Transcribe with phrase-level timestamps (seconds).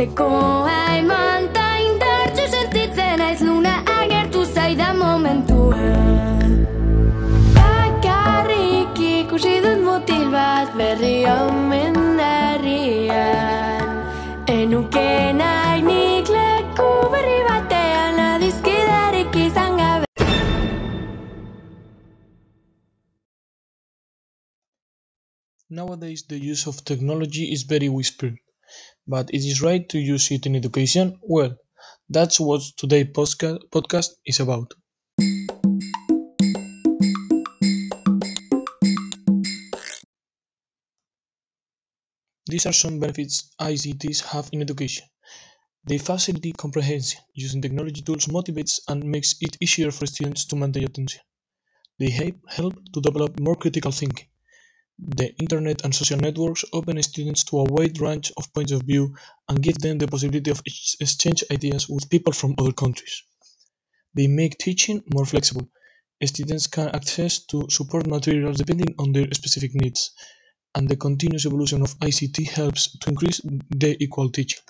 [0.00, 0.26] Zeko
[0.64, 6.54] haimanta indartxu sentitzen naiz luna agertu zaidan momentuan.
[7.56, 13.92] Bakarrik ikusi dut mutil bat berri omen herrian.
[14.56, 15.06] Enuke
[15.42, 20.06] nahi nik leku berri batean adizkidarik izan gabe.
[25.68, 28.38] Nowadays, the use of technology is very whispered,
[29.06, 31.18] but it is right to use it in education?
[31.22, 31.56] Well,
[32.08, 34.74] that's what today's podcast is about.
[42.46, 45.06] These are some benefits ICTs have in education.
[45.84, 47.20] They facilitate comprehension.
[47.34, 51.20] Using technology tools motivates and makes it easier for students to maintain attention.
[51.98, 54.26] They help to develop more critical thinking.
[55.02, 59.16] The internet and social networks open students to a wide range of points of view
[59.48, 60.60] and give them the possibility of
[61.00, 63.22] exchange ideas with people from other countries.
[64.14, 65.68] They make teaching more flexible.
[66.22, 70.10] Students can access to support materials depending on their specific needs,
[70.74, 74.62] and the continuous evolution of ICT helps to increase the equal teaching.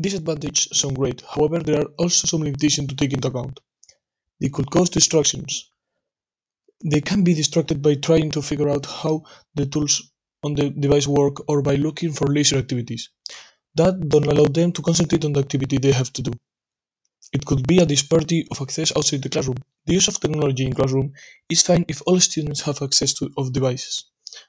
[0.00, 3.58] These advantages sound great, however there are also some limitations to take into account.
[4.40, 5.70] They could cause distractions.
[6.84, 9.24] They can be distracted by trying to figure out how
[9.56, 10.12] the tools
[10.44, 13.10] on the device work or by looking for leisure activities
[13.74, 16.32] that don't allow them to concentrate on the activity they have to do.
[17.32, 19.58] It could be a disparity of access outside the classroom.
[19.86, 21.12] The use of technology in classroom
[21.50, 24.04] is fine if all students have access to of devices,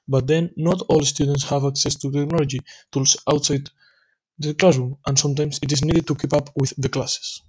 [0.07, 2.59] but then not all students have access to technology
[2.91, 3.69] tools outside
[4.39, 7.41] the classroom, and sometimes it is needed to keep up with the classes.